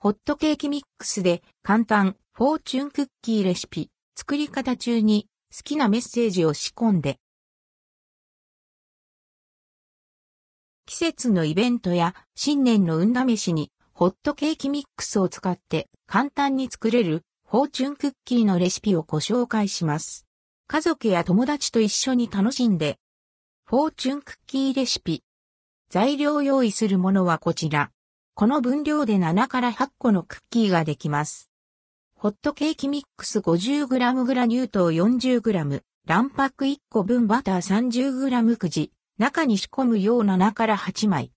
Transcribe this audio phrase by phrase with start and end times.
[0.00, 3.90] ホットケーキミックスで簡単フォーチュンクッキーレシピ。
[4.16, 7.18] 作り方中に好きなメッセージを仕込んで。
[10.86, 20.26] 季節のイベントや新年の運試しにホットケーキミックスを使って簡単に作れるフォーチュンクッキーのレシピをご紹介します。
[20.68, 22.98] 家族や友達と一緒に楽しんで。
[23.66, 25.24] フォーチュンクッキーレシピ。
[25.90, 27.90] 材料用意するものはこちら。
[28.38, 31.50] この分量で7から8個のクッキーができます。
[32.14, 41.32] ホットケーキミックス 50g グラニュー糖 40g、卵白1個分バター 30g くじ、中に仕込むよう7から8枚。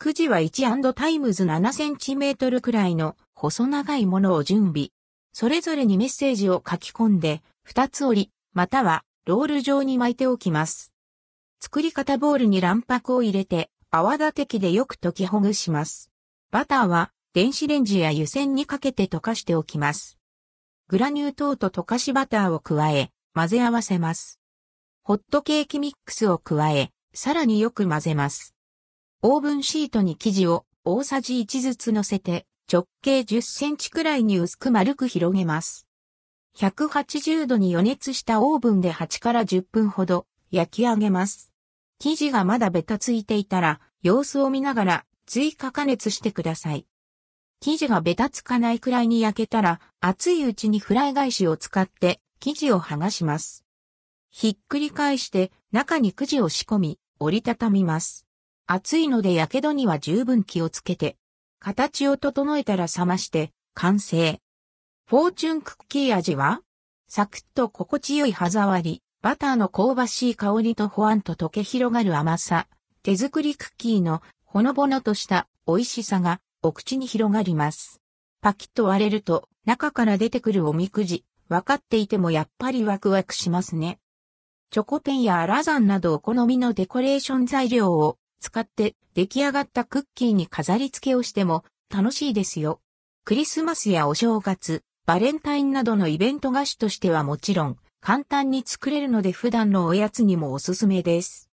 [0.00, 4.88] くじは1タイムズ 7cm くらいの細長いものを準備。
[5.32, 10.92] それぞれにメッセージを書き込んで、2つ折り、またはロール状に巻いておきます。
[11.60, 16.10] 作り方ボウルに卵白を入れて、泡立て器でよく溶きほぐします。
[16.54, 20.20] バターは電子レンジや湯煎にかけて溶かしておきます。
[20.86, 24.38] グラニュー糖と溶かしバターを加え、混ぜ合わせます。
[25.02, 28.54] ホットケーキミックスを加え、さらによく混ぜます。
[29.20, 35.88] オーブンシートに生地を大さじ1ずつ乗せて、直径10センチくらいに薄く丸く広げます。
[36.58, 41.52] 180度に予熱したオーブンで8から10分ほど焼き上げます。
[41.98, 46.86] 生地がまだベタついていたら、様子を見ながら追加加熱してください。
[47.60, 53.64] 生地がベタつかないくらいに焼けたら、熱いうちにフライ返しを使って生地を剥がします。
[54.30, 58.26] ひっくり返して中に生地を仕込み、折りたたみます。
[58.66, 61.16] 熱いので火傷には十分気をつけて、
[61.58, 64.40] 形を整えたら冷まして完成。
[65.06, 66.60] フォーチュンクッキー味は
[67.08, 72.66] サクッと心地よい歯触り、バターの香ばしい香りとほわんと溶け広がる甘さ、
[73.02, 74.20] 手作りクッキーの
[74.54, 78.00] ほのぼのとした美味しさがお口に広がります。
[78.40, 83.98] パキッと割れると中から出てくるおみくじ、分かっていてもやっぱりワクワクしますね。
[84.70, 92.80] チョコペンやアラザンなどお好みのデコレーション材料を使って出来上がったクッキーに飾り付けをしても楽しいですよ。
[93.24, 101.40] クリスマスやお正月、バレンタインなどのイベント菓子としてはもちろん簡単に作れるので普段のおやつにもおすすめです。